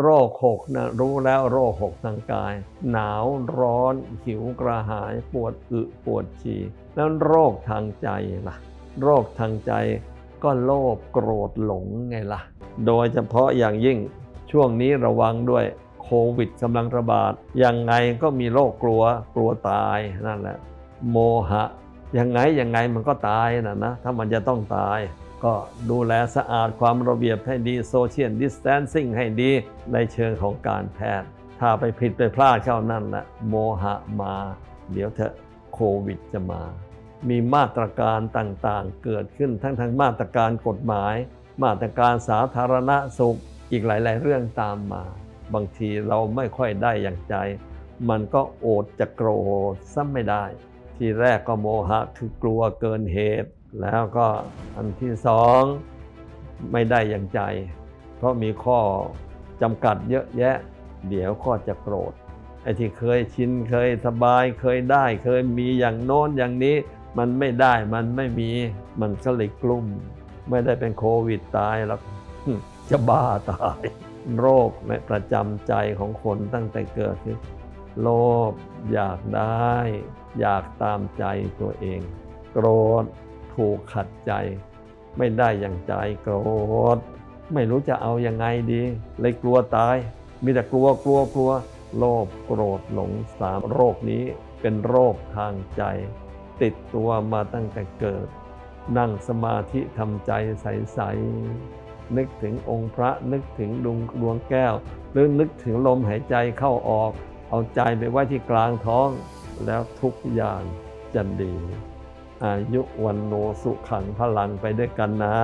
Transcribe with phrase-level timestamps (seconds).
[0.00, 2.54] โรคหกนะรู้แล้วโรคหกทางกาย
[2.90, 3.24] หนาว
[3.58, 6.60] ร้อน หิวกระหาย ปวดอึปวดฉี่
[6.94, 8.08] แล้วโรคทางใจ
[8.48, 8.56] ล่ะ
[9.02, 9.72] โรคทางใจ
[10.42, 12.40] ก็โลภโกรธหลงไงล่ะ
[12.86, 13.98] โดยเฉพาะอย่างยิ่ง
[14.50, 15.64] ช่วงนี้ระวังด้วย
[16.02, 17.32] โควิดกำลังระบาด
[17.64, 17.92] ยังไง
[18.22, 19.02] ก็มีโรคกลัว
[19.34, 20.56] กลัวตายนั่นแหละ
[21.10, 21.16] โม
[21.50, 21.64] หะ
[22.18, 24.98] ยังไงยังไงมันก็ตายนะนะถ้ามันจะต้องตาย
[25.44, 25.54] ก็
[25.90, 29.50] ดูแลสะอาดความระเบียบให้ดีโซเชียลดิส a ทนซิ่งให้ดี
[29.92, 31.28] ในเชิงของการแพทย์
[31.60, 34.34] ถ้าไปผิดไปพลาดเข้านั่นแหละโมหะมา
[34.92, 35.34] เดี๋ยวเถอะ
[35.74, 36.62] โควิดจะมา
[37.28, 41.14] มีมาตรการต่างๆ เกิดขึ้นทั้งทางมาตรการกฎหมาย
[41.62, 43.38] มาตรการสาธารณสุข
[43.70, 45.04] อีกหลาย ๆ เรื่องตามมา
[45.54, 47.34] บางทีเราไม่ค่อยได้อย่างใจ
[48.08, 49.28] มันก็โอดจะโกร
[49.72, 50.44] ธซ้ำไม่ได้
[50.96, 54.26] ทีแรกก็โมหะคือกลัวเกินเหตุ แล้วก็
[54.76, 55.60] อันที่สอง
[56.72, 57.40] ไม่ได้อย่างใจ
[58.16, 58.80] เพราะมีข้อ
[59.62, 60.56] จำกัดเยอะแยะ
[61.08, 62.12] เดี๋ยวก็จะโกรธ
[62.62, 66.76] ไอ้ที่เคยชินเคยสบายเคยได้ เคยมีอย่างโน้นอย่างนี้
[67.18, 68.50] มันไม่ได้มันไม่มี
[69.00, 69.86] มันก็เลยกลุ้ม
[70.50, 72.00] ไม่ได้เป็นโควิดตายหรอก
[72.90, 73.82] จะบ้าตาย
[74.38, 77.38] โรคในประจำใจของคนตั้งแต่เกิดคือ
[78.00, 78.08] โล
[78.50, 78.52] ภ
[78.92, 79.74] อยากได้
[80.40, 81.24] อยากตามใจ
[81.60, 82.00] ตัวเอง
[82.52, 82.66] โกร
[83.02, 83.04] ธ
[83.56, 84.32] ถูกขัดใจ
[85.18, 86.34] ไม่ได้อย่างใจโกร
[86.96, 86.98] ธ
[87.54, 88.82] ไม่รู้จะเอายังไงดี
[89.20, 89.96] เลยกลัวตาย
[90.44, 91.52] มีแต่กลัวกลัวกลัว
[91.96, 94.24] โลภโกรธหลงสามโรคนี้
[94.60, 95.82] เป็นโรคทางใจ
[96.62, 98.26] ติดตัวมาตั้งแต่เกิด
[98.98, 104.74] นั่งสมาธิทำใจใสๆนึกถึงองค์พระนึกถึงดวงดวงแก้ว
[105.12, 107.12] หรือนึกถึงลมหายใจเข้าออก
[107.50, 109.10] เอาใจไปไว้ที่กลางท้อง
[109.66, 110.62] แล้วทุกอย่าง
[111.14, 111.54] จะดี
[112.44, 115.38] อายุวันโนสุขังพลังไปด้วยกันนะ